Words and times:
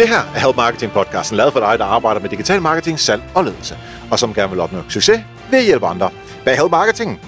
Det 0.00 0.08
her 0.08 0.18
er 0.34 0.40
Help 0.40 0.56
Marketing 0.56 0.92
podcasten, 0.92 1.36
lavet 1.36 1.52
for 1.52 1.60
dig, 1.60 1.78
der 1.78 1.84
arbejder 1.84 2.20
med 2.20 2.30
digital 2.30 2.62
marketing, 2.62 2.98
salg 2.98 3.22
og 3.34 3.44
ledelse, 3.44 3.78
og 4.10 4.18
som 4.18 4.34
gerne 4.34 4.50
vil 4.50 4.60
opnå 4.60 4.78
succes 4.88 5.20
ved 5.50 5.58
at 5.58 5.64
hjælpe 5.64 5.86
andre. 5.86 6.10
Bag 6.44 6.56
Help 6.56 6.70
Marketing, 6.70 7.20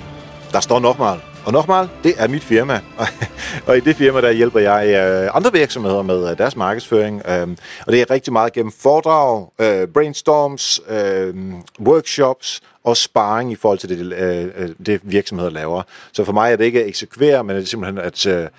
der 0.52 0.60
står 0.60 0.80
Nokmal, 0.80 1.20
og 1.44 1.52
Nokmal, 1.52 1.88
det 2.04 2.14
er 2.18 2.28
mit 2.28 2.44
firma, 2.44 2.80
og 3.66 3.76
i 3.76 3.80
det 3.80 3.96
firma, 3.96 4.20
der 4.20 4.30
hjælper 4.30 4.60
jeg 4.60 4.88
øh, 4.88 5.36
andre 5.36 5.52
virksomheder 5.52 6.02
med 6.02 6.30
øh, 6.30 6.38
deres 6.38 6.56
markedsføring, 6.56 7.22
øhm, 7.28 7.56
og 7.86 7.92
det 7.92 8.00
er 8.00 8.10
rigtig 8.10 8.32
meget 8.32 8.52
gennem 8.52 8.72
foredrag, 8.72 9.48
øh, 9.58 9.88
brainstorms, 9.88 10.80
øhm, 10.88 11.54
workshops 11.80 12.60
og 12.84 12.96
sparring 12.96 13.52
i 13.52 13.56
forhold 13.56 13.78
til 13.78 13.88
det, 13.88 14.76
det 14.86 15.00
virksomheder 15.02 15.50
laver. 15.50 15.82
Så 16.12 16.24
for 16.24 16.32
mig 16.32 16.52
er 16.52 16.56
det 16.56 16.64
ikke 16.64 16.80
at 16.80 16.88
eksekvere, 16.88 17.44
men 17.44 17.56
det 17.56 17.62
er 17.62 17.66
simpelthen 17.66 17.98
at 17.98 18.50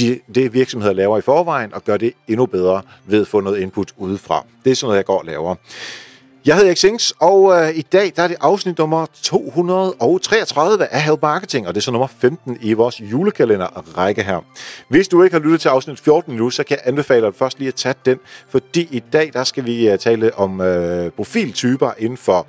de, 0.00 0.20
det 0.34 0.54
virksomheder 0.54 0.92
laver 0.92 1.18
i 1.18 1.20
forvejen, 1.20 1.74
og 1.74 1.84
gør 1.84 1.96
det 1.96 2.12
endnu 2.28 2.46
bedre 2.46 2.82
ved 3.06 3.20
at 3.20 3.28
få 3.28 3.40
noget 3.40 3.58
input 3.58 3.92
udefra. 3.96 4.46
Det 4.64 4.70
er 4.70 4.74
sådan 4.74 4.86
noget, 4.86 4.96
jeg 4.96 5.04
går 5.04 5.18
og 5.18 5.24
laver. 5.24 5.54
Jeg 6.46 6.56
hedder 6.56 6.74
Xings, 6.74 7.12
og 7.18 7.52
øh, 7.52 7.76
i 7.76 7.82
dag 7.82 8.12
der 8.16 8.22
er 8.22 8.28
det 8.28 8.36
afsnit 8.40 8.78
nummer 8.78 9.06
233 9.22 10.86
af 10.86 11.02
Help 11.02 11.22
Marketing, 11.22 11.68
og 11.68 11.74
det 11.74 11.80
er 11.80 11.82
så 11.82 11.90
nummer 11.90 12.06
15 12.06 12.58
i 12.60 12.72
vores 12.72 13.00
julekalender-række 13.00 14.22
her. 14.22 14.40
Hvis 14.88 15.08
du 15.08 15.22
ikke 15.22 15.36
har 15.36 15.42
lyttet 15.42 15.60
til 15.60 15.68
afsnit 15.68 16.00
14 16.00 16.36
nu, 16.36 16.50
så 16.50 16.64
kan 16.64 16.76
jeg 16.76 16.88
anbefale 16.88 17.26
dig 17.26 17.34
først 17.34 17.58
lige 17.58 17.68
at 17.68 17.74
tage 17.74 17.94
den, 18.04 18.18
fordi 18.48 18.88
i 18.90 19.02
dag 19.12 19.30
der 19.32 19.44
skal 19.44 19.64
vi 19.64 19.88
øh, 19.88 19.98
tale 19.98 20.34
om 20.34 20.60
øh, 20.60 21.10
profiltyper 21.10 21.90
inden 21.98 22.18
for 22.18 22.46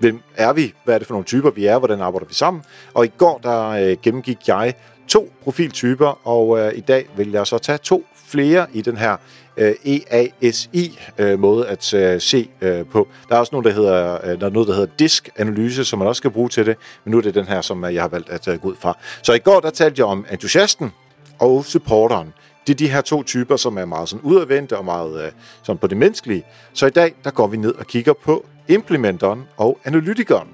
hvem 0.00 0.20
er 0.36 0.52
vi, 0.52 0.74
hvad 0.84 0.94
er 0.94 0.98
det 0.98 1.06
for 1.06 1.14
nogle 1.14 1.24
typer 1.24 1.50
vi 1.50 1.66
er, 1.66 1.78
hvordan 1.78 2.00
arbejder 2.00 2.26
vi 2.26 2.34
sammen. 2.34 2.62
Og 2.94 3.04
i 3.04 3.10
går 3.18 3.40
der 3.42 3.68
øh, 3.68 3.96
gennemgik 4.02 4.48
jeg 4.48 4.74
to 5.10 5.32
profiltyper, 5.42 6.28
og 6.28 6.58
øh, 6.58 6.72
i 6.76 6.80
dag 6.80 7.08
vil 7.16 7.30
jeg 7.30 7.46
så 7.46 7.58
tage 7.58 7.78
to 7.78 8.04
flere 8.14 8.66
i 8.72 8.82
den 8.82 8.96
her 8.96 9.16
øh, 9.56 9.74
EASI-måde 9.84 11.66
øh, 11.66 11.72
at 11.72 11.94
øh, 11.94 12.20
se 12.20 12.48
øh, 12.60 12.86
på. 12.86 13.08
Der 13.28 13.34
er 13.34 13.38
også 13.38 13.50
noget, 13.52 13.64
der 13.64 13.72
hedder, 13.72 14.18
øh, 14.24 14.40
der 14.40 14.46
er 14.46 14.50
noget, 14.50 14.68
der 14.68 14.74
hedder 14.74 14.92
disk-analyse, 14.98 15.84
som 15.84 15.98
man 15.98 16.08
også 16.08 16.20
skal 16.20 16.30
bruge 16.30 16.48
til 16.48 16.66
det, 16.66 16.76
men 17.04 17.10
nu 17.10 17.18
er 17.18 17.22
det 17.22 17.34
den 17.34 17.46
her, 17.46 17.60
som 17.60 17.84
øh, 17.84 17.94
jeg 17.94 18.02
har 18.02 18.08
valgt 18.08 18.30
at 18.30 18.48
øh, 18.48 18.58
gå 18.58 18.68
ud 18.68 18.76
fra. 18.80 18.98
Så 19.22 19.32
i 19.32 19.38
går, 19.38 19.60
der 19.60 19.70
talte 19.70 20.00
jeg 20.00 20.06
om 20.06 20.26
entusiasten 20.32 20.92
og 21.38 21.64
supporteren. 21.64 22.32
Det 22.66 22.72
er 22.72 22.76
de 22.76 22.88
her 22.88 23.00
to 23.00 23.22
typer, 23.22 23.56
som 23.56 23.78
er 23.78 23.84
meget 23.84 24.08
sådan 24.08 24.22
udadvendte 24.22 24.78
og 24.78 24.84
meget 24.84 25.24
øh, 25.24 25.30
sådan 25.62 25.78
på 25.78 25.86
det 25.86 25.96
menneskelige. 25.96 26.44
Så 26.72 26.86
i 26.86 26.90
dag, 26.90 27.14
der 27.24 27.30
går 27.30 27.46
vi 27.46 27.56
ned 27.56 27.74
og 27.74 27.86
kigger 27.86 28.12
på 28.12 28.46
implementeren 28.68 29.42
og 29.56 29.78
analytikeren. 29.84 30.48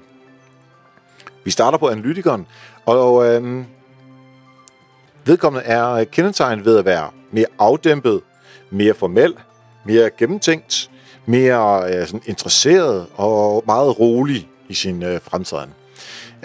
Vi 1.45 1.51
starter 1.51 1.77
på 1.77 1.89
analytikeren, 1.89 2.47
og 2.85 3.25
øh, 3.25 3.63
Vedkommende 5.27 5.65
er 5.65 5.91
øh, 5.91 6.05
kendetegnet 6.05 6.65
ved 6.65 6.77
at 6.77 6.85
være 6.85 7.09
mere 7.31 7.45
afdæmpet, 7.59 8.21
mere 8.69 8.93
formel, 8.93 9.33
mere 9.85 10.09
gennemtænkt, 10.17 10.89
mere 11.25 11.93
øh, 11.93 12.07
sådan 12.07 12.21
interesseret 12.25 13.07
og 13.15 13.63
meget 13.65 13.99
rolig 13.99 14.49
i 14.69 14.73
sin 14.73 15.03
øh, 15.03 15.21
fremtræden. 15.21 15.69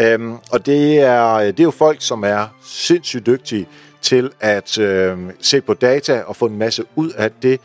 Øhm, 0.00 0.36
og 0.50 0.66
det 0.66 0.98
er, 0.98 1.34
øh, 1.34 1.46
det 1.46 1.60
er 1.60 1.64
jo 1.64 1.70
folk, 1.70 1.96
som 2.00 2.24
er 2.24 2.46
sindssygt 2.64 3.26
dygtige 3.26 3.66
til 4.00 4.30
at 4.40 4.78
øh, 4.78 5.18
se 5.40 5.60
på 5.60 5.74
data 5.74 6.22
og 6.26 6.36
få 6.36 6.46
en 6.46 6.58
masse 6.58 6.84
ud 6.96 7.10
af 7.10 7.30
det, 7.42 7.60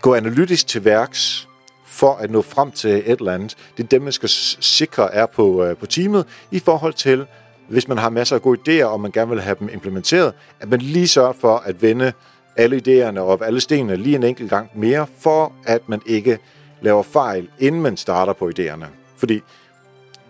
gå 0.00 0.14
analytisk 0.14 0.66
til 0.66 0.84
værks 0.84 1.48
for 1.86 2.14
at 2.14 2.30
nå 2.30 2.42
frem 2.42 2.70
til 2.70 2.90
et 2.90 3.18
eller 3.18 3.34
andet. 3.34 3.56
Det 3.76 3.82
er 3.82 3.88
dem, 3.88 4.02
man 4.02 4.12
skal 4.12 4.28
sikre 4.60 5.14
er 5.14 5.26
på, 5.26 5.64
øh, 5.64 5.76
på 5.76 5.86
teamet 5.86 6.26
i 6.50 6.58
forhold 6.58 6.94
til 6.94 7.26
hvis 7.72 7.88
man 7.88 7.98
har 7.98 8.10
masser 8.10 8.36
af 8.36 8.42
gode 8.42 8.60
idéer, 8.68 8.84
og 8.84 9.00
man 9.00 9.10
gerne 9.10 9.30
vil 9.30 9.40
have 9.40 9.56
dem 9.60 9.68
implementeret, 9.72 10.32
at 10.60 10.70
man 10.70 10.80
lige 10.80 11.08
sørger 11.08 11.32
for 11.32 11.56
at 11.56 11.82
vende 11.82 12.12
alle 12.56 12.82
idéerne 12.86 13.18
og 13.18 13.46
alle 13.46 13.60
stenene 13.60 13.96
lige 13.96 14.16
en 14.16 14.22
enkelt 14.22 14.50
gang 14.50 14.70
mere, 14.74 15.06
for 15.18 15.52
at 15.64 15.88
man 15.88 16.00
ikke 16.06 16.38
laver 16.80 17.02
fejl, 17.02 17.48
inden 17.58 17.82
man 17.82 17.96
starter 17.96 18.32
på 18.32 18.50
idéerne. 18.58 18.86
Fordi 19.16 19.40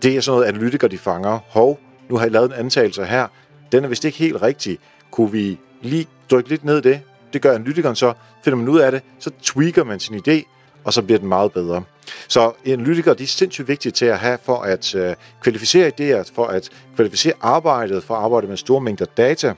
det 0.02 0.16
er 0.16 0.20
sådan 0.20 0.36
noget, 0.36 0.48
analytikere 0.48 0.90
de 0.90 0.98
fanger. 0.98 1.38
Hov, 1.48 1.78
nu 2.08 2.16
har 2.16 2.24
jeg 2.24 2.32
lavet 2.32 2.46
en 2.46 2.52
antagelse 2.52 3.04
her. 3.04 3.26
Den 3.72 3.84
er 3.84 3.88
vist 3.88 4.04
ikke 4.04 4.18
helt 4.18 4.42
rigtig. 4.42 4.78
Kunne 5.10 5.32
vi 5.32 5.58
lige 5.80 6.06
dykke 6.30 6.48
lidt 6.48 6.64
ned 6.64 6.78
i 6.78 6.80
det? 6.80 7.00
Det 7.32 7.42
gør 7.42 7.54
analytikeren 7.54 7.96
så. 7.96 8.12
Finder 8.44 8.56
man 8.56 8.68
ud 8.68 8.80
af 8.80 8.92
det, 8.92 9.02
så 9.18 9.30
tweaker 9.42 9.84
man 9.84 10.00
sin 10.00 10.22
idé, 10.28 10.42
og 10.84 10.92
så 10.92 11.02
bliver 11.02 11.18
den 11.18 11.28
meget 11.28 11.52
bedre. 11.52 11.82
Så 12.28 12.52
analytikere 12.66 13.14
de 13.14 13.22
er 13.22 13.26
sindssygt 13.26 13.68
vigtige 13.68 13.92
til 13.92 14.06
at 14.06 14.18
have 14.18 14.38
for 14.44 14.56
at 14.56 14.94
øh, 14.94 15.14
kvalificere 15.42 15.88
idéer, 15.88 16.30
for 16.34 16.46
at 16.46 16.68
kvalificere 16.96 17.32
arbejdet, 17.40 18.04
for 18.04 18.14
at 18.14 18.24
arbejde 18.24 18.46
med 18.46 18.56
store 18.56 18.80
mængder 18.80 19.06
data. 19.16 19.54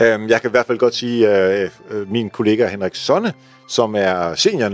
Øhm, 0.00 0.28
jeg 0.28 0.40
kan 0.40 0.50
i 0.50 0.52
hvert 0.52 0.66
fald 0.66 0.78
godt 0.78 0.94
sige, 0.94 1.28
at 1.28 1.70
øh, 1.90 2.00
øh, 2.00 2.12
min 2.12 2.30
kollega 2.30 2.66
Henrik 2.66 2.94
Sonne, 2.94 3.32
som 3.68 3.94
er 3.94 4.34
senior 4.34 4.66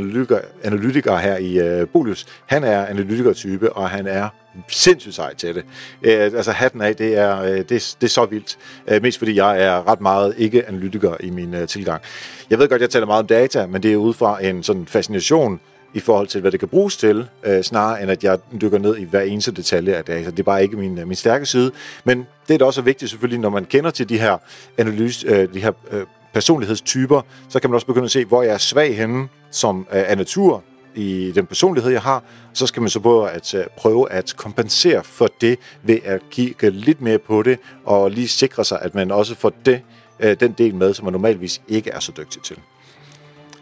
analytiker, 0.64 1.16
her 1.16 1.36
i 1.36 1.58
øh, 1.58 1.88
Bolius, 1.88 2.26
han 2.46 2.64
er 2.64 2.86
analytikertype, 2.86 3.72
og 3.72 3.90
han 3.90 4.06
er 4.06 4.28
sindssygt 4.68 5.14
sej 5.14 5.34
til 5.34 5.54
det. 5.54 5.64
Øh, 6.02 6.22
altså 6.22 6.52
hatten 6.52 6.80
af, 6.80 6.96
det 6.96 7.18
er, 7.18 7.42
øh, 7.42 7.58
det, 7.58 7.68
det 7.68 8.02
er 8.02 8.06
så 8.06 8.26
vildt. 8.26 8.58
Øh, 8.88 9.02
mest 9.02 9.18
fordi 9.18 9.36
jeg 9.36 9.62
er 9.62 9.88
ret 9.88 10.00
meget 10.00 10.34
ikke-analytiker 10.38 11.16
i 11.20 11.30
min 11.30 11.54
øh, 11.54 11.68
tilgang. 11.68 12.02
Jeg 12.50 12.58
ved 12.58 12.68
godt, 12.68 12.82
jeg 12.82 12.90
taler 12.90 13.06
meget 13.06 13.20
om 13.20 13.26
data, 13.26 13.66
men 13.66 13.82
det 13.82 13.92
er 13.92 13.96
ud 13.96 14.14
fra 14.14 14.44
en 14.44 14.62
sådan 14.62 14.86
fascination 14.86 15.60
i 15.94 16.00
forhold 16.00 16.26
til, 16.26 16.40
hvad 16.40 16.50
det 16.50 16.60
kan 16.60 16.68
bruges 16.68 16.96
til, 16.96 17.28
øh, 17.44 17.62
snarere 17.62 18.02
end 18.02 18.10
at 18.10 18.24
jeg 18.24 18.38
dykker 18.60 18.78
ned 18.78 18.96
i 18.96 19.04
hver 19.04 19.20
eneste 19.20 19.52
detalje 19.52 19.94
af 19.94 20.04
data. 20.04 20.30
Det 20.30 20.38
er 20.38 20.42
bare 20.42 20.62
ikke 20.62 20.76
min, 20.76 20.98
øh, 20.98 21.06
min 21.06 21.16
stærke 21.16 21.46
side. 21.46 21.72
Men 22.04 22.26
det 22.48 22.54
er 22.54 22.58
da 22.58 22.64
også 22.64 22.82
vigtigt 22.82 23.10
selvfølgelig, 23.10 23.40
når 23.40 23.50
man 23.50 23.64
kender 23.64 23.90
til 23.90 24.08
de 24.08 24.18
her 24.18 24.38
analyse, 24.78 25.26
øh, 25.28 25.54
de 25.54 25.60
her 25.60 25.72
øh, 25.90 26.02
personlighedstyper, 26.32 27.20
så 27.48 27.60
kan 27.60 27.70
man 27.70 27.74
også 27.74 27.86
begynde 27.86 28.04
at 28.04 28.10
se, 28.10 28.24
hvor 28.24 28.42
jeg 28.42 28.54
er 28.54 28.58
svag 28.58 28.96
henne 28.96 29.28
som 29.50 29.86
øh, 29.92 30.10
af 30.10 30.16
natur 30.16 30.62
i 30.94 31.32
den 31.34 31.46
personlighed, 31.46 31.92
jeg 31.92 32.02
har. 32.02 32.22
Så 32.52 32.66
skal 32.66 32.82
man 32.82 32.90
så 32.90 33.00
på 33.00 33.24
at 33.24 33.54
øh, 33.54 33.64
prøve 33.76 34.12
at 34.12 34.34
kompensere 34.36 35.04
for 35.04 35.28
det 35.40 35.58
ved 35.82 35.98
at 36.04 36.20
kigge 36.30 36.70
lidt 36.70 37.00
mere 37.00 37.18
på 37.18 37.42
det, 37.42 37.58
og 37.84 38.10
lige 38.10 38.28
sikre 38.28 38.64
sig, 38.64 38.78
at 38.82 38.94
man 38.94 39.10
også 39.10 39.34
får 39.34 39.52
det, 39.66 39.80
øh, 40.20 40.36
den 40.40 40.52
del 40.52 40.74
med, 40.74 40.94
som 40.94 41.04
man 41.04 41.12
normalvis 41.12 41.60
ikke 41.68 41.90
er 41.90 42.00
så 42.00 42.12
dygtig 42.16 42.42
til. 42.42 42.56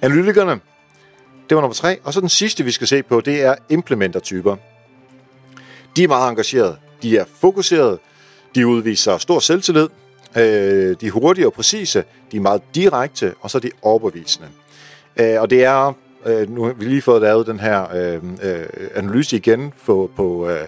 Analytikerne, 0.03 0.61
det 1.49 1.55
var 1.55 1.61
nummer 1.61 1.75
tre. 1.75 1.99
Og 2.05 2.15
så 2.15 2.21
den 2.21 2.29
sidste, 2.29 2.65
vi 2.65 2.71
skal 2.71 2.87
se 2.87 3.03
på, 3.03 3.21
det 3.21 3.43
er 3.43 3.55
implementertyper. 3.69 4.57
De 5.97 6.05
er 6.05 6.09
meget 6.09 6.31
engagerede. 6.31 6.77
De 7.03 7.19
er 7.19 7.25
fokuserede. 7.41 7.99
De 8.55 8.67
udviser 8.67 9.19
stor 9.19 9.39
selvtillid. 9.39 9.89
Øh, 10.37 10.97
de 11.01 11.07
er 11.07 11.11
hurtige 11.11 11.47
og 11.47 11.53
præcise. 11.53 12.05
De 12.33 12.37
er 12.37 12.41
meget 12.41 12.63
direkte, 12.75 13.35
og 13.41 13.51
så 13.51 13.59
er 13.59 13.61
de 13.61 13.71
overbevisende. 13.83 14.49
Øh, 15.17 15.41
og 15.41 15.51
det 15.51 15.65
er 15.65 15.93
øh, 16.27 16.51
nu 16.51 16.65
har 16.65 16.73
vi 16.73 16.85
lige 16.85 17.03
fået 17.03 17.23
lavet 17.23 17.47
den 17.47 17.61
her 17.61 17.95
øh, 17.95 18.21
øh, 18.43 18.67
analyse 18.95 19.37
igen 19.37 19.73
på, 19.87 20.11
på 20.17 20.49
øh, 20.49 20.67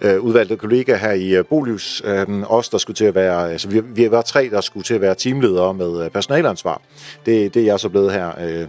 øh, 0.00 0.20
udvalgte 0.20 0.56
kollega 0.56 0.96
her 0.96 1.12
i 1.12 1.36
øh, 1.36 1.44
Bolius, 1.44 2.02
øh, 2.04 2.52
os 2.52 2.68
der 2.68 2.78
skulle 2.78 2.94
til 2.94 3.04
at 3.04 3.14
være, 3.14 3.52
altså 3.52 3.68
vi, 3.68 3.80
vi 3.80 4.10
var 4.10 4.22
tre, 4.22 4.48
der 4.50 4.60
skulle 4.60 4.84
til 4.84 4.94
at 4.94 5.00
være 5.00 5.14
teamledere 5.14 5.74
med 5.74 6.04
øh, 6.04 6.10
personalansvar. 6.10 6.82
Det, 7.26 7.54
det 7.54 7.62
er 7.62 7.66
jeg 7.66 7.80
så 7.80 7.88
blevet 7.88 8.12
her 8.12 8.32
øh, 8.40 8.68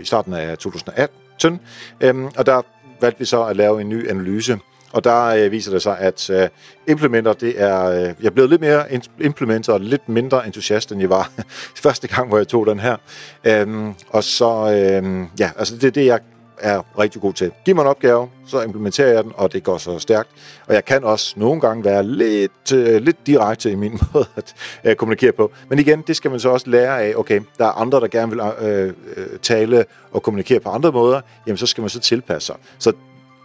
i 0.00 0.04
starten 0.04 0.32
af 0.32 0.58
2018, 0.58 1.60
øh, 2.00 2.14
og 2.36 2.46
der 2.46 2.62
valgte 3.00 3.18
vi 3.18 3.24
så 3.24 3.44
at 3.44 3.56
lave 3.56 3.80
en 3.80 3.88
ny 3.88 4.10
analyse, 4.10 4.58
og 4.92 5.04
der 5.04 5.24
øh, 5.24 5.52
viser 5.52 5.72
det 5.72 5.82
sig, 5.82 5.98
at 5.98 6.30
øh, 6.30 6.48
implementer, 6.88 7.32
det 7.32 7.62
er, 7.62 7.84
øh, 7.84 8.00
jeg 8.00 8.14
er 8.24 8.30
blevet 8.30 8.50
lidt 8.50 8.60
mere 8.60 8.84
implementer 9.20 9.72
og 9.72 9.80
lidt 9.80 10.08
mindre 10.08 10.46
entusiast, 10.46 10.92
end 10.92 11.00
jeg 11.00 11.10
var 11.10 11.30
første 11.84 12.08
gang, 12.08 12.28
hvor 12.28 12.36
jeg 12.36 12.48
tog 12.48 12.66
den 12.66 12.80
her. 12.80 12.96
Øhm, 13.44 13.94
og 14.08 14.24
så, 14.24 14.70
øh, 14.72 15.26
ja, 15.38 15.50
altså 15.56 15.74
det 15.74 15.84
er 15.84 15.90
det, 15.90 16.06
jeg 16.06 16.20
er 16.60 16.98
rigtig 16.98 17.20
god 17.20 17.32
til. 17.32 17.52
Giv 17.64 17.74
mig 17.74 17.82
en 17.82 17.88
opgave, 17.88 18.28
så 18.46 18.62
implementerer 18.62 19.12
jeg 19.12 19.24
den, 19.24 19.32
og 19.36 19.52
det 19.52 19.62
går 19.62 19.78
så 19.78 19.98
stærkt. 19.98 20.28
Og 20.66 20.74
jeg 20.74 20.84
kan 20.84 21.04
også 21.04 21.34
nogle 21.36 21.60
gange 21.60 21.84
være 21.84 22.02
lidt, 22.02 22.72
øh, 22.74 23.02
lidt 23.02 23.26
direkte 23.26 23.70
i 23.70 23.74
min 23.74 23.92
måde 24.12 24.26
at 24.36 24.54
øh, 24.84 24.96
kommunikere 24.96 25.32
på. 25.32 25.52
Men 25.68 25.78
igen, 25.78 26.02
det 26.06 26.16
skal 26.16 26.30
man 26.30 26.40
så 26.40 26.48
også 26.48 26.70
lære 26.70 27.02
af, 27.02 27.14
okay, 27.16 27.40
der 27.58 27.64
er 27.64 27.72
andre, 27.72 28.00
der 28.00 28.08
gerne 28.08 28.32
vil 28.32 28.40
øh, 28.68 28.92
øh, 29.16 29.38
tale 29.42 29.84
og 30.12 30.22
kommunikere 30.22 30.60
på 30.60 30.68
andre 30.68 30.92
måder, 30.92 31.20
jamen 31.46 31.56
så 31.56 31.66
skal 31.66 31.82
man 31.82 31.90
så 31.90 32.00
tilpasse 32.00 32.46
sig. 32.46 32.56
Så 32.78 32.92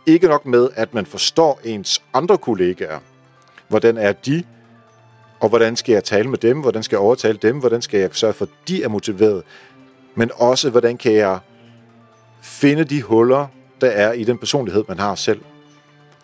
ikke 0.06 0.28
nok 0.28 0.46
med, 0.46 0.70
at 0.76 0.94
man 0.94 1.06
forstår 1.06 1.60
ens 1.64 2.02
andre 2.14 2.38
kollegaer. 2.38 3.00
Hvordan 3.68 3.98
er 3.98 4.12
de? 4.12 4.44
Og 5.40 5.50
hvordan 5.50 5.76
skal 5.76 5.94
jeg 5.94 6.04
tale 6.04 6.30
med 6.30 6.38
dem? 6.38 6.62
Hvordan 6.62 6.84
skal 6.84 6.96
jeg 6.96 7.02
overtale 7.02 7.38
dem? 7.42 7.60
Hvordan 7.60 7.82
skal 7.82 8.00
jeg 8.00 8.10
sørge 8.14 8.34
for, 8.34 8.46
at 8.46 8.52
de 8.68 8.84
er 8.84 8.88
motiveret? 8.88 9.44
Men 10.16 10.32
også, 10.36 10.70
hvordan 10.70 10.98
kan 10.98 11.14
jeg 11.14 11.40
finde 12.46 12.84
de 12.84 13.02
huller, 13.02 13.48
der 13.82 13.88
er 13.88 14.14
i 14.14 14.24
den 14.24 14.38
personlighed, 14.38 14.84
man 14.88 15.00
har 15.00 15.16
selv. 15.16 15.42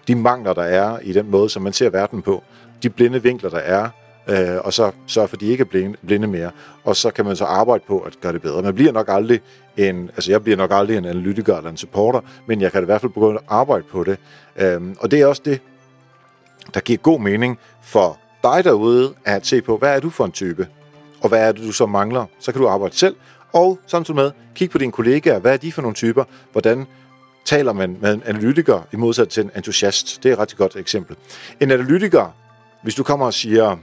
De 0.07 0.15
mangler, 0.15 0.53
der 0.53 0.63
er 0.63 1.00
i 1.00 1.13
den 1.13 1.31
måde, 1.31 1.50
som 1.50 1.62
man 1.62 1.73
ser 1.73 1.89
verden 1.89 2.21
på. 2.21 2.44
De 2.83 2.89
blinde 2.89 3.23
vinkler, 3.23 3.50
der 3.50 3.57
er, 3.57 3.89
øh, 4.27 4.57
og 4.63 4.73
så 4.73 4.91
sørge 5.07 5.27
for, 5.27 5.35
at 5.35 5.41
de 5.41 5.47
ikke 5.47 5.62
er 5.62 5.65
blinde, 5.65 5.97
blinde 6.06 6.27
mere. 6.27 6.51
Og 6.83 6.95
så 6.95 7.12
kan 7.12 7.25
man 7.25 7.35
så 7.35 7.45
arbejde 7.45 7.83
på 7.88 8.00
at 8.00 8.18
gøre 8.21 8.33
det 8.33 8.41
bedre. 8.41 8.62
Man 8.62 8.75
bliver 8.75 8.91
nok 8.91 9.06
aldrig 9.09 9.41
en, 9.77 10.09
altså 10.09 10.31
jeg 10.31 10.44
bliver 10.44 10.57
nok 10.57 10.71
aldrig 10.73 10.97
en 10.97 11.06
analytiker 11.06 11.57
eller 11.57 11.69
en 11.69 11.77
supporter, 11.77 12.21
men 12.47 12.62
jeg 12.62 12.71
kan 12.71 12.81
i 12.81 12.85
hvert 12.85 13.01
fald 13.01 13.12
begynde 13.12 13.35
at 13.35 13.44
arbejde 13.50 13.83
på 13.91 14.03
det. 14.03 14.17
Øhm, 14.56 14.95
og 15.00 15.12
det 15.12 15.21
er 15.21 15.25
også 15.25 15.41
det, 15.45 15.62
der 16.74 16.79
giver 16.79 16.97
god 16.97 17.19
mening 17.19 17.59
for 17.81 18.19
dig 18.44 18.63
derude, 18.63 19.13
at 19.25 19.45
se 19.45 19.62
på, 19.62 19.77
hvad 19.77 19.95
er 19.95 20.00
du 20.00 20.09
for 20.09 20.25
en 20.25 20.31
type? 20.31 20.67
Og 21.21 21.29
hvad 21.29 21.47
er 21.47 21.51
det, 21.51 21.63
du 21.63 21.71
så 21.71 21.85
mangler? 21.85 22.25
Så 22.39 22.51
kan 22.51 22.62
du 22.62 22.67
arbejde 22.67 22.95
selv 22.95 23.15
og 23.53 23.80
samtidig 23.88 24.15
med, 24.15 24.31
kig 24.56 24.69
på 24.69 24.77
dine 24.77 24.92
kollegaer. 24.92 25.39
Hvad 25.39 25.53
er 25.53 25.57
de 25.57 25.71
for 25.71 25.81
nogle 25.81 25.95
typer? 25.95 26.24
Hvordan 26.51 26.86
taler 27.45 27.74
man 27.74 27.98
med 28.01 28.13
en 28.13 28.24
analytiker 28.25 28.88
i 28.94 28.95
modsat 28.95 29.30
til 29.30 29.44
en 29.44 29.51
entusiast? 29.56 30.24
Det 30.24 30.30
er 30.30 30.33
et 30.33 30.39
rigtig 30.39 30.57
godt 30.57 30.75
eksempel. 30.75 31.15
En 31.59 31.71
analytiker, 31.71 32.36
hvis 32.83 32.95
du 32.95 33.03
kommer 33.03 33.25
og 33.25 33.33
siger, 33.33 33.77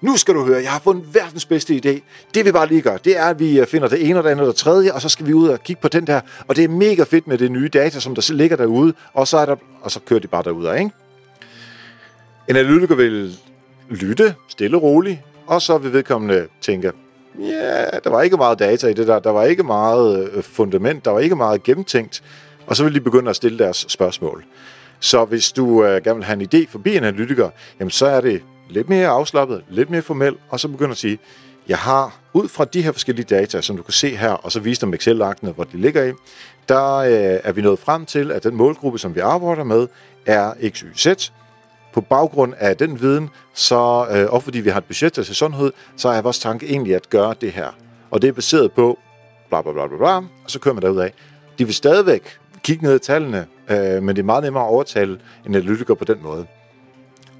nu 0.00 0.16
skal 0.16 0.34
du 0.34 0.46
høre, 0.46 0.62
jeg 0.62 0.70
har 0.72 0.80
fundet 0.80 1.14
verdens 1.14 1.46
bedste 1.46 1.74
idé. 1.74 2.00
Det 2.34 2.44
vi 2.44 2.52
bare 2.52 2.68
lige 2.68 2.82
gør, 2.82 2.96
det 2.96 3.18
er, 3.18 3.24
at 3.24 3.38
vi 3.38 3.60
øh, 3.60 3.66
finder 3.66 3.88
det 3.88 4.08
ene 4.08 4.18
og 4.18 4.24
det 4.24 4.30
andet 4.30 4.46
og 4.46 4.52
det 4.52 4.56
tredje, 4.56 4.92
og 4.92 5.02
så 5.02 5.08
skal 5.08 5.26
vi 5.26 5.32
ud 5.32 5.48
og 5.48 5.62
kigge 5.62 5.82
på 5.82 5.88
den 5.88 6.06
der. 6.06 6.20
Og 6.48 6.56
det 6.56 6.64
er 6.64 6.68
mega 6.68 7.02
fedt 7.02 7.26
med 7.26 7.38
det 7.38 7.52
nye 7.52 7.68
data, 7.68 8.00
som 8.00 8.14
der 8.14 8.32
ligger 8.32 8.56
derude, 8.56 8.94
og 9.12 9.28
så, 9.28 9.38
er 9.38 9.46
der, 9.46 9.56
og 9.82 9.90
så 9.90 10.00
kører 10.00 10.20
de 10.20 10.26
bare 10.26 10.42
derude, 10.42 10.78
ikke? 10.78 10.90
En 12.48 12.56
analytiker 12.56 12.94
vil 12.94 13.38
lytte 13.90 14.34
stille 14.48 14.76
og 14.76 14.82
roligt, 14.82 15.18
og 15.46 15.62
så 15.62 15.78
vil 15.78 15.92
vedkommende 15.92 16.46
tænke, 16.60 16.92
ja, 17.38 17.84
der 18.04 18.10
var 18.10 18.22
ikke 18.22 18.36
meget 18.36 18.58
data 18.58 18.86
i 18.86 18.92
det 18.92 19.06
der, 19.06 19.18
der 19.18 19.30
var 19.30 19.44
ikke 19.44 19.62
meget 19.62 20.30
øh, 20.32 20.42
fundament, 20.42 21.04
der 21.04 21.10
var 21.10 21.20
ikke 21.20 21.36
meget 21.36 21.62
gennemtænkt, 21.62 22.22
og 22.66 22.76
så 22.76 22.82
ville 22.84 22.98
de 22.98 23.04
begynde 23.04 23.30
at 23.30 23.36
stille 23.36 23.58
deres 23.58 23.86
spørgsmål. 23.88 24.44
Så 25.00 25.24
hvis 25.24 25.52
du 25.52 25.84
øh, 25.84 26.04
gerne 26.04 26.16
vil 26.16 26.24
have 26.24 26.40
en 26.42 26.48
idé 26.54 26.70
forbi 26.70 26.96
en 26.96 27.04
analytiker, 27.04 27.50
jamen 27.80 27.90
så 27.90 28.06
er 28.06 28.20
det 28.20 28.42
lidt 28.70 28.88
mere 28.88 29.08
afslappet, 29.08 29.64
lidt 29.68 29.90
mere 29.90 30.02
formelt, 30.02 30.38
og 30.48 30.60
så 30.60 30.68
begynder 30.68 30.92
at 30.92 30.98
sige, 30.98 31.18
jeg 31.68 31.78
har 31.78 32.18
ud 32.32 32.48
fra 32.48 32.64
de 32.64 32.82
her 32.82 32.92
forskellige 32.92 33.26
data, 33.30 33.60
som 33.60 33.76
du 33.76 33.82
kan 33.82 33.92
se 33.92 34.16
her, 34.16 34.30
og 34.30 34.52
så 34.52 34.60
vise 34.60 34.80
dem 34.80 34.94
Excel-aktene, 34.94 35.52
hvor 35.52 35.64
de 35.64 35.76
ligger 35.76 36.04
i, 36.04 36.12
der 36.68 36.96
øh, 36.96 37.40
er 37.44 37.52
vi 37.52 37.62
nået 37.62 37.78
frem 37.78 38.06
til, 38.06 38.32
at 38.32 38.44
den 38.44 38.54
målgruppe, 38.54 38.98
som 38.98 39.14
vi 39.14 39.20
arbejder 39.20 39.64
med, 39.64 39.88
er 40.26 40.52
XYZ. 40.70 41.32
På 41.92 42.00
baggrund 42.00 42.54
af 42.58 42.76
den 42.76 43.00
viden, 43.00 43.30
så, 43.54 44.06
øh, 44.10 44.32
og 44.32 44.42
fordi 44.42 44.60
vi 44.60 44.70
har 44.70 44.78
et 44.78 44.84
budget 44.84 45.12
til 45.12 45.34
sundhed, 45.34 45.72
så 45.96 46.08
er 46.08 46.22
vores 46.22 46.38
tanke 46.38 46.66
egentlig 46.66 46.94
at 46.94 47.10
gøre 47.10 47.34
det 47.40 47.52
her. 47.52 47.68
Og 48.10 48.22
det 48.22 48.28
er 48.28 48.32
baseret 48.32 48.72
på 48.72 48.98
bla 49.48 49.62
bla 49.62 49.72
bla 49.72 49.86
bla, 49.86 49.96
bla 49.96 50.16
og 50.16 50.24
så 50.46 50.58
kører 50.58 50.74
man 50.74 50.82
derud 50.82 50.98
af. 50.98 51.12
De 51.58 51.64
vil 51.64 51.74
stadigvæk 51.74 52.38
kigge 52.62 52.84
ned 52.84 52.96
i 52.96 52.98
tallene, 52.98 53.46
øh, 53.70 54.02
men 54.02 54.08
det 54.08 54.18
er 54.18 54.26
meget 54.26 54.44
nemmere 54.44 54.62
at 54.64 54.68
overtale 54.68 55.18
en 55.46 55.54
analytiker 55.54 55.94
på 55.94 56.04
den 56.04 56.22
måde. 56.22 56.46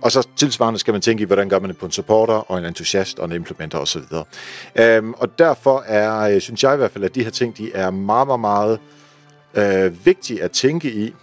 Og 0.02 0.12
så 0.12 0.28
tilsvarende 0.36 0.78
skal 0.78 0.92
man 0.92 1.00
tænke 1.00 1.22
i, 1.22 1.24
hvordan 1.24 1.48
gør 1.48 1.58
man 1.58 1.70
det 1.70 1.78
på 1.78 1.86
en 1.86 1.92
supporter 1.92 2.34
og 2.34 2.58
en 2.58 2.64
entusiast 2.64 3.18
og 3.18 3.24
en 3.24 3.32
implementer 3.32 3.78
osv. 3.78 4.02
Øhm, 4.76 5.12
og 5.12 5.38
derfor 5.38 5.84
er, 5.86 6.34
øh, 6.34 6.40
synes 6.40 6.62
jeg 6.62 6.74
i 6.74 6.76
hvert 6.76 6.90
fald, 6.90 7.04
at 7.04 7.14
de 7.14 7.24
her 7.24 7.30
ting, 7.30 7.58
de 7.58 7.72
er 7.74 7.90
meget, 7.90 8.26
meget, 8.26 8.40
meget 8.40 8.78
øh, 9.54 10.06
vigtige 10.06 10.42
at 10.42 10.50
tænke 10.50 10.92
i, 10.92 11.14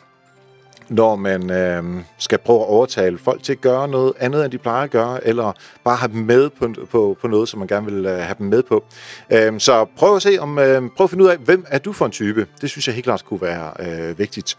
når 0.89 1.15
man 1.15 1.51
øh, 1.51 1.83
skal 2.18 2.38
prøve 2.38 2.59
at 2.59 2.68
overtale 2.68 3.18
folk 3.18 3.44
til 3.44 3.51
at 3.51 3.62
gøre 3.62 3.88
noget 3.88 4.13
andet, 4.19 4.44
end 4.44 4.51
de 4.51 4.57
plejer 4.57 4.83
at 4.83 4.91
gøre, 4.91 5.27
eller 5.27 5.53
bare 5.83 5.95
have 5.95 6.12
dem 6.12 6.21
med 6.21 6.50
på, 6.50 6.74
på, 6.91 7.18
på 7.21 7.27
noget, 7.27 7.50
som 7.50 7.59
man 7.59 7.68
gerne 7.68 7.91
vil 7.91 8.06
øh, 8.06 8.18
have 8.18 8.36
dem 8.38 8.47
med 8.47 8.63
på. 8.63 8.83
Øh, 9.31 9.59
så 9.59 9.86
prøv 9.97 10.15
at 10.15 10.21
se 10.21 10.38
om, 10.39 10.59
øh, 10.59 10.81
prøv 10.97 11.03
at 11.03 11.09
finde 11.09 11.24
ud 11.24 11.30
af, 11.30 11.38
hvem 11.38 11.65
er 11.68 11.77
du 11.77 11.94
for 11.94 12.06
en 12.06 12.12
type? 12.12 12.47
Det 12.62 12.69
synes 12.69 12.88
jeg 12.88 12.95
helt 12.95 13.03
klart 13.03 13.25
kunne 13.25 13.41
være 13.41 13.71
øh, 13.80 14.19
vigtigt. 14.19 14.57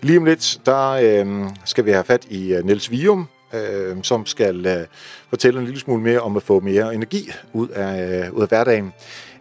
Lige 0.00 0.18
om 0.18 0.24
lidt, 0.24 0.60
der 0.66 0.90
øh, 0.90 1.50
skal 1.64 1.84
vi 1.84 1.90
have 1.90 2.04
fat 2.04 2.24
i 2.30 2.54
øh, 2.54 2.64
Niels 2.64 2.90
Vium, 2.90 3.28
øh, 3.54 3.96
som 4.02 4.26
skal 4.26 4.66
øh, 4.66 4.86
fortælle 5.28 5.60
en 5.60 5.66
lille 5.66 5.80
smule 5.80 6.02
mere 6.02 6.20
om 6.20 6.36
at 6.36 6.42
få 6.42 6.60
mere 6.60 6.94
energi 6.94 7.30
ud 7.52 7.68
af, 7.68 8.24
øh, 8.26 8.32
ud 8.32 8.42
af 8.42 8.48
hverdagen. 8.48 8.92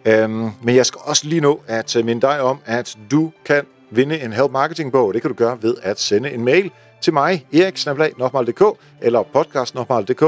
Øh, 0.05 0.29
men 0.29 0.75
jeg 0.75 0.85
skal 0.85 1.01
også 1.03 1.27
lige 1.27 1.41
nå 1.41 1.61
at 1.67 1.97
minde 2.03 2.21
dig 2.21 2.41
om, 2.41 2.59
at 2.65 2.97
du 3.11 3.31
kan 3.45 3.65
vinde 3.91 4.21
en 4.21 4.33
Help 4.33 4.51
Marketing 4.51 4.91
bog. 4.91 5.13
Det 5.13 5.21
kan 5.21 5.29
du 5.29 5.35
gøre 5.35 5.63
ved 5.63 5.75
at 5.81 5.99
sende 5.99 6.31
en 6.31 6.45
mail 6.45 6.71
til 7.01 7.13
mig, 7.13 7.45
eriksnablag.dk 7.53 8.63
eller 9.01 9.23
podcast.dk 9.23 10.23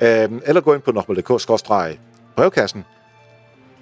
øh, 0.00 0.40
eller 0.46 0.60
gå 0.60 0.74
ind 0.74 0.82
på 0.82 0.92
nokmal.dk-brevkassen. 0.92 2.84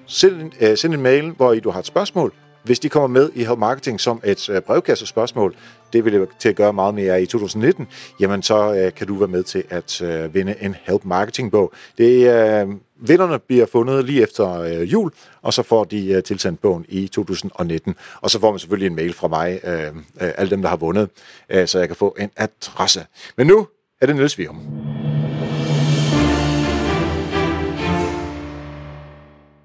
Send, 0.06 0.52
øh, 0.60 0.76
send 0.76 0.94
en 0.94 1.02
mail, 1.02 1.30
hvor 1.30 1.52
I 1.52 1.60
du 1.60 1.70
har 1.70 1.78
et 1.78 1.86
spørgsmål, 1.86 2.32
hvis 2.68 2.80
de 2.80 2.88
kommer 2.88 3.20
med 3.20 3.30
i 3.34 3.44
Help 3.44 3.58
Marketing 3.58 4.00
som 4.00 4.20
et 4.24 4.48
øh, 4.48 4.62
brevkassespørgsmål, 4.62 5.56
det 5.92 6.04
vil 6.04 6.12
det 6.12 6.28
til 6.38 6.48
at 6.48 6.56
gøre 6.56 6.72
meget 6.72 6.94
mere 6.94 7.22
i 7.22 7.26
2019, 7.26 7.86
jamen 8.20 8.42
så 8.42 8.74
øh, 8.74 8.94
kan 8.94 9.06
du 9.06 9.14
være 9.14 9.28
med 9.28 9.42
til 9.42 9.64
at 9.70 10.02
øh, 10.02 10.34
vinde 10.34 10.54
en 10.60 10.76
Help 10.82 11.04
Marketing 11.04 11.50
bog. 11.50 11.72
Det, 11.98 12.26
øh, 12.26 12.68
vinderne 12.96 13.38
bliver 13.38 13.66
fundet 13.66 14.04
lige 14.04 14.22
efter 14.22 14.60
øh, 14.60 14.92
jul, 14.92 15.12
og 15.42 15.54
så 15.54 15.62
får 15.62 15.84
de 15.84 16.08
øh, 16.08 16.22
tilsendt 16.22 16.60
bogen 16.60 16.84
i 16.88 17.08
2019. 17.08 17.94
Og 18.20 18.30
så 18.30 18.40
får 18.40 18.50
man 18.50 18.58
selvfølgelig 18.58 18.86
en 18.86 18.96
mail 18.96 19.12
fra 19.12 19.28
mig, 19.28 19.60
øh, 19.64 19.86
øh, 20.20 20.32
alle 20.38 20.50
dem, 20.50 20.62
der 20.62 20.68
har 20.68 20.76
vundet, 20.76 21.10
øh, 21.50 21.68
så 21.68 21.78
jeg 21.78 21.88
kan 21.88 21.96
få 21.96 22.16
en 22.20 22.30
adresse. 22.36 23.06
Men 23.36 23.46
nu 23.46 23.66
er 24.00 24.06
det 24.06 24.16
Niels 24.16 24.38
Vium. 24.38 24.60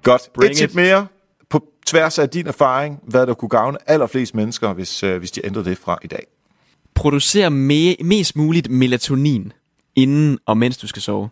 Godt. 0.02 0.30
Bring 0.34 0.50
Et 0.50 0.56
tip 0.56 0.74
mere 0.74 1.06
på 1.06 1.13
tværs 1.86 2.18
af 2.18 2.30
din 2.30 2.46
erfaring, 2.46 3.00
hvad 3.02 3.26
der 3.26 3.34
kunne 3.34 3.48
gavne 3.48 3.78
allerflest 3.86 4.34
mennesker, 4.34 4.72
hvis, 4.72 5.02
øh, 5.02 5.18
hvis 5.18 5.30
de 5.30 5.46
ændrede 5.46 5.64
det 5.64 5.78
fra 5.78 5.98
i 6.02 6.06
dag? 6.06 6.26
Producer 6.94 7.48
me- 7.48 8.04
mest 8.04 8.36
muligt 8.36 8.70
melatonin, 8.70 9.52
inden 9.96 10.38
og 10.46 10.58
mens 10.58 10.76
du 10.76 10.86
skal 10.86 11.02
sove. 11.02 11.28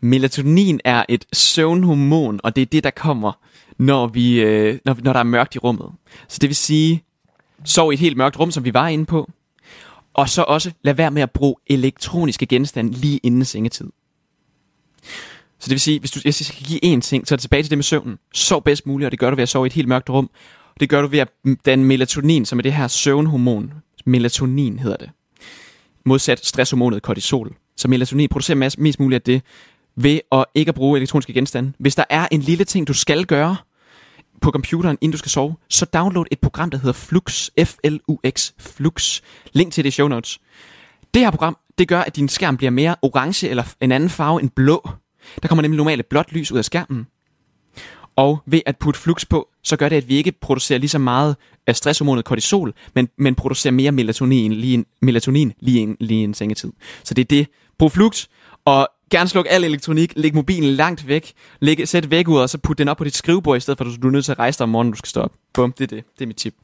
Melatonin 0.00 0.80
er 0.84 1.04
et 1.08 1.24
søvnhormon, 1.32 2.40
og 2.44 2.56
det 2.56 2.62
er 2.62 2.66
det, 2.66 2.84
der 2.84 2.90
kommer, 2.90 3.32
når, 3.78 4.06
vi, 4.06 4.40
øh, 4.40 4.78
når, 4.84 4.96
når 5.02 5.12
der 5.12 5.20
er 5.20 5.24
mørkt 5.24 5.54
i 5.54 5.58
rummet. 5.58 5.92
Så 6.28 6.38
det 6.40 6.48
vil 6.48 6.56
sige, 6.56 7.04
sov 7.64 7.92
i 7.92 7.94
et 7.94 8.00
helt 8.00 8.16
mørkt 8.16 8.38
rum, 8.38 8.50
som 8.50 8.64
vi 8.64 8.74
var 8.74 8.88
inde 8.88 9.06
på. 9.06 9.30
Og 10.14 10.28
så 10.28 10.42
også 10.42 10.72
lad 10.82 10.94
være 10.94 11.10
med 11.10 11.22
at 11.22 11.30
bruge 11.30 11.56
elektroniske 11.66 12.46
genstande 12.46 12.92
lige 12.92 13.20
inden 13.22 13.44
sengetid. 13.44 13.90
Så 15.60 15.64
det 15.64 15.70
vil 15.70 15.80
sige, 15.80 15.98
hvis 15.98 16.10
du, 16.10 16.20
jeg 16.24 16.34
skal 16.34 16.66
give 16.66 16.96
én 16.96 17.00
ting, 17.00 17.28
så 17.28 17.34
er 17.34 17.36
det 17.36 17.40
tilbage 17.40 17.62
til 17.62 17.70
det 17.70 17.78
med 17.78 17.82
søvnen. 17.82 18.18
Sov 18.34 18.62
bedst 18.62 18.86
muligt, 18.86 19.06
og 19.06 19.10
det 19.10 19.18
gør 19.18 19.30
du 19.30 19.36
ved 19.36 19.42
at 19.42 19.48
sove 19.48 19.66
i 19.66 19.68
et 19.68 19.72
helt 19.72 19.88
mørkt 19.88 20.10
rum. 20.10 20.30
Det 20.80 20.88
gør 20.88 21.02
du 21.02 21.08
ved 21.08 21.18
at 21.18 21.28
danne 21.66 21.84
melatonin, 21.84 22.44
som 22.44 22.58
er 22.58 22.62
det 22.62 22.72
her 22.72 22.88
søvnhormon. 22.88 23.72
Melatonin 24.06 24.78
hedder 24.78 24.96
det. 24.96 25.10
Modsat 26.06 26.46
stresshormonet 26.46 27.02
kortisol. 27.02 27.54
Så 27.76 27.88
melatonin 27.88 28.28
producerer 28.28 28.56
mest, 28.56 28.78
mest 28.78 29.00
muligt 29.00 29.16
af 29.16 29.22
det 29.22 29.42
ved 29.96 30.20
at 30.32 30.44
ikke 30.54 30.68
at 30.68 30.74
bruge 30.74 30.98
elektroniske 30.98 31.32
genstande. 31.32 31.72
Hvis 31.78 31.94
der 31.94 32.04
er 32.10 32.28
en 32.30 32.40
lille 32.40 32.64
ting, 32.64 32.88
du 32.88 32.94
skal 32.94 33.24
gøre 33.24 33.56
på 34.40 34.50
computeren, 34.50 34.98
inden 35.00 35.12
du 35.12 35.18
skal 35.18 35.30
sove, 35.30 35.54
så 35.68 35.84
download 35.84 36.26
et 36.30 36.40
program, 36.40 36.70
der 36.70 36.78
hedder 36.78 36.92
Flux. 36.92 37.50
F-L-U-X. 37.64 38.52
Flux. 38.58 39.20
Link 39.52 39.72
til 39.72 39.84
det 39.84 39.88
i 39.88 39.90
show 39.90 40.08
notes. 40.08 40.38
Det 41.14 41.22
her 41.22 41.30
program, 41.30 41.56
det 41.78 41.88
gør, 41.88 42.00
at 42.00 42.16
din 42.16 42.28
skærm 42.28 42.56
bliver 42.56 42.70
mere 42.70 42.96
orange 43.02 43.48
eller 43.48 43.64
en 43.80 43.92
anden 43.92 44.10
farve 44.10 44.42
end 44.42 44.50
blå. 44.50 44.90
Der 45.42 45.48
kommer 45.48 45.62
nemlig 45.62 45.76
normalt 45.76 46.08
blåt 46.08 46.32
lys 46.32 46.52
ud 46.52 46.58
af 46.58 46.64
skærmen. 46.64 47.06
Og 48.16 48.38
ved 48.46 48.60
at 48.66 48.76
putte 48.76 49.00
flux 49.00 49.26
på, 49.26 49.48
så 49.62 49.76
gør 49.76 49.88
det, 49.88 49.96
at 49.96 50.08
vi 50.08 50.16
ikke 50.16 50.32
producerer 50.32 50.78
lige 50.78 50.88
så 50.88 50.98
meget 50.98 51.36
af 51.66 51.76
stresshormonet 51.76 52.24
kortisol, 52.24 52.74
men, 52.94 53.08
men 53.18 53.34
producerer 53.34 53.72
mere 53.72 53.92
melatonin 53.92 54.52
lige 54.52 54.74
en, 54.74 54.86
melatonin 55.02 55.52
lige 55.60 55.80
en, 55.80 55.96
lige 56.00 56.24
en 56.24 56.34
sengetid. 56.34 56.72
Så 57.04 57.14
det 57.14 57.22
er 57.22 57.26
det. 57.26 57.46
Brug 57.78 57.92
flux, 57.92 58.26
og 58.64 58.88
gerne 59.10 59.28
sluk 59.28 59.46
al 59.50 59.64
elektronik, 59.64 60.12
læg 60.16 60.34
mobilen 60.34 60.74
langt 60.74 61.06
væk, 61.06 61.32
læg, 61.60 61.88
sæt 61.88 62.10
væk 62.10 62.28
ud, 62.28 62.38
og 62.38 62.50
så 62.50 62.58
put 62.58 62.78
den 62.78 62.88
op 62.88 62.96
på 62.96 63.04
dit 63.04 63.16
skrivebord, 63.16 63.56
i 63.56 63.60
stedet 63.60 63.78
for 63.78 63.84
at 63.84 64.02
du 64.02 64.06
er 64.06 64.12
nødt 64.12 64.24
til 64.24 64.32
at 64.32 64.38
rejse 64.38 64.58
dig 64.58 64.62
om 64.62 64.68
morgenen, 64.68 64.92
du 64.92 64.98
skal 64.98 65.08
stå 65.08 65.20
op. 65.20 65.32
Bum, 65.52 65.72
det 65.72 65.84
er 65.84 65.96
det. 65.96 66.04
Det 66.18 66.24
er 66.24 66.26
mit 66.26 66.36
tip. 66.36 66.54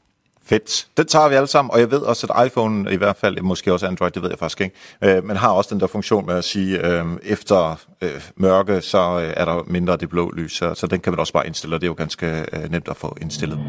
Fedt. 0.49 0.87
Det 0.97 1.07
tager 1.07 1.29
vi 1.29 1.35
alle 1.35 1.47
sammen, 1.47 1.71
og 1.71 1.79
jeg 1.79 1.91
ved 1.91 1.99
også, 1.99 2.27
at 2.27 2.45
iPhone, 2.47 2.93
i 2.93 2.95
hvert 2.95 3.15
fald, 3.15 3.41
måske 3.41 3.73
også 3.73 3.87
Android, 3.87 4.11
det 4.11 4.21
ved 4.21 4.29
jeg 4.29 4.39
faktisk 4.39 4.61
ikke, 4.61 4.75
øh, 5.03 5.23
men 5.23 5.37
har 5.37 5.49
også 5.49 5.69
den 5.73 5.79
der 5.79 5.87
funktion 5.87 6.25
med 6.25 6.35
at 6.35 6.43
sige, 6.43 6.87
øh, 6.87 7.05
efter 7.23 7.79
øh, 8.01 8.21
mørke, 8.35 8.81
så 8.81 9.19
øh, 9.19 9.33
er 9.37 9.45
der 9.45 9.63
mindre 9.67 9.93
af 9.93 9.99
det 9.99 10.09
blå 10.09 10.31
lys, 10.31 10.57
så, 10.57 10.73
så 10.73 10.87
den 10.87 10.99
kan 10.99 11.13
man 11.13 11.19
også 11.19 11.33
bare 11.33 11.47
indstille, 11.47 11.75
og 11.75 11.81
det 11.81 11.85
er 11.87 11.89
jo 11.89 11.95
ganske 11.97 12.45
øh, 12.53 12.71
nemt 12.71 12.87
at 12.87 12.97
få 12.97 13.17
indstillet. 13.21 13.59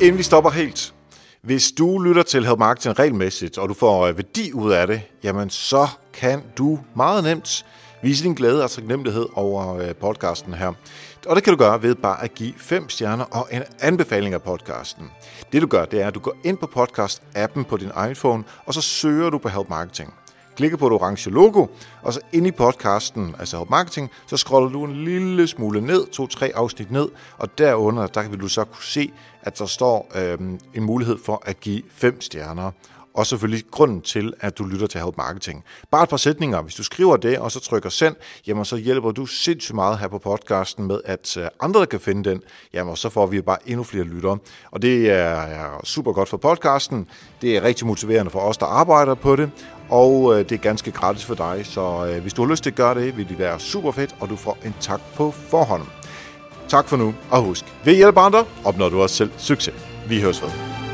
Inden 0.00 0.18
vi 0.18 0.22
stopper 0.22 0.50
helt, 0.50 0.94
hvis 1.42 1.72
du 1.78 1.98
lytter 1.98 2.22
til 2.22 2.46
Help 2.46 2.58
Marketing 2.58 2.98
regelmæssigt, 2.98 3.58
og 3.58 3.68
du 3.68 3.74
får 3.74 4.06
øh, 4.06 4.16
værdi 4.16 4.52
ud 4.52 4.72
af 4.72 4.86
det, 4.86 5.00
jamen 5.22 5.50
så 5.50 5.88
kan 6.12 6.42
du 6.58 6.78
meget 6.94 7.24
nemt 7.24 7.64
vise 8.02 8.24
din 8.24 8.34
glæde 8.34 8.64
og 8.64 8.70
taknemmelighed 8.70 9.26
over 9.34 9.76
øh, 9.76 9.94
podcasten 9.94 10.54
her. 10.54 10.72
Og 11.26 11.36
det 11.36 11.44
kan 11.44 11.52
du 11.52 11.58
gøre 11.58 11.82
ved 11.82 11.94
bare 11.94 12.24
at 12.24 12.34
give 12.34 12.52
fem 12.56 12.88
stjerner 12.88 13.24
og 13.24 13.48
en 13.52 13.62
anbefaling 13.80 14.34
af 14.34 14.42
podcasten. 14.42 15.10
Det 15.52 15.62
du 15.62 15.66
gør, 15.66 15.84
det 15.84 16.00
er, 16.02 16.06
at 16.06 16.14
du 16.14 16.20
går 16.20 16.36
ind 16.44 16.58
på 16.58 16.66
podcast-appen 16.76 17.62
på 17.62 17.76
din 17.76 17.90
iPhone, 18.10 18.44
og 18.66 18.74
så 18.74 18.80
søger 18.80 19.30
du 19.30 19.38
på 19.38 19.48
Help 19.48 19.68
Marketing. 19.68 20.14
Klikker 20.56 20.76
på 20.76 20.84
det 20.84 20.92
orange 20.92 21.30
logo, 21.30 21.66
og 22.02 22.12
så 22.12 22.20
ind 22.32 22.46
i 22.46 22.50
podcasten, 22.50 23.34
altså 23.38 23.56
Help 23.56 23.70
Marketing, 23.70 24.10
så 24.26 24.36
scroller 24.36 24.70
du 24.70 24.84
en 24.84 25.04
lille 25.04 25.46
smule 25.46 25.80
ned, 25.80 26.06
to-tre 26.06 26.52
afsnit 26.54 26.90
ned, 26.90 27.08
og 27.38 27.58
derunder, 27.58 28.06
der 28.06 28.28
vil 28.28 28.40
du 28.40 28.48
så 28.48 28.64
kunne 28.64 28.84
se, 28.84 29.12
at 29.42 29.58
der 29.58 29.66
står 29.66 30.12
øhm, 30.14 30.60
en 30.74 30.84
mulighed 30.84 31.18
for 31.24 31.42
at 31.46 31.60
give 31.60 31.82
fem 31.90 32.20
stjerner 32.20 32.70
og 33.14 33.26
selvfølgelig 33.26 33.64
grunden 33.70 34.00
til, 34.00 34.32
at 34.40 34.58
du 34.58 34.64
lytter 34.64 34.86
til 34.86 35.00
Help 35.00 35.16
Marketing. 35.16 35.64
Bare 35.90 36.02
et 36.02 36.08
par 36.08 36.16
sætninger. 36.16 36.62
Hvis 36.62 36.74
du 36.74 36.82
skriver 36.82 37.16
det, 37.16 37.38
og 37.38 37.52
så 37.52 37.60
trykker 37.60 37.88
send, 37.88 38.16
jamen 38.46 38.64
så 38.64 38.76
hjælper 38.76 39.10
du 39.10 39.26
sindssygt 39.26 39.74
meget 39.74 39.98
her 39.98 40.08
på 40.08 40.18
podcasten 40.18 40.86
med, 40.86 41.00
at 41.04 41.36
øh, 41.36 41.46
andre 41.60 41.86
kan 41.86 42.00
finde 42.00 42.30
den, 42.30 42.42
jamen 42.72 42.96
så 42.96 43.08
får 43.08 43.26
vi 43.26 43.40
bare 43.40 43.58
endnu 43.66 43.84
flere 43.84 44.04
lyttere. 44.04 44.38
Og 44.70 44.82
det 44.82 45.10
er 45.10 45.80
super 45.84 46.12
godt 46.12 46.28
for 46.28 46.36
podcasten. 46.36 47.08
Det 47.42 47.56
er 47.56 47.62
rigtig 47.62 47.86
motiverende 47.86 48.30
for 48.30 48.40
os, 48.40 48.58
der 48.58 48.66
arbejder 48.66 49.14
på 49.14 49.36
det, 49.36 49.50
og 49.88 50.32
øh, 50.32 50.38
det 50.38 50.52
er 50.52 50.56
ganske 50.56 50.90
gratis 50.90 51.24
for 51.24 51.34
dig, 51.34 51.60
så 51.64 52.06
øh, 52.06 52.22
hvis 52.22 52.34
du 52.34 52.42
har 52.44 52.50
lyst 52.50 52.62
til 52.62 52.70
at 52.70 52.76
gøre 52.76 52.94
det, 52.94 53.16
vil 53.16 53.28
det 53.28 53.38
være 53.38 53.60
super 53.60 53.92
fedt, 53.92 54.14
og 54.20 54.28
du 54.28 54.36
får 54.36 54.58
en 54.64 54.74
tak 54.80 55.00
på 55.16 55.30
forhånd. 55.30 55.82
Tak 56.68 56.88
for 56.88 56.96
nu, 56.96 57.14
og 57.30 57.42
husk, 57.42 57.64
ved 57.84 57.96
hjælp 57.96 58.16
andre, 58.16 58.44
opnår 58.64 58.88
du 58.88 59.02
også 59.02 59.16
selv 59.16 59.30
succes. 59.36 59.74
Vi 60.08 60.20
høres 60.20 60.42
ved. 60.42 60.87